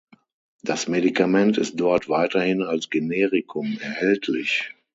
[0.63, 4.73] Das Medikament ist dort weiterhin als Generikum erhältlich.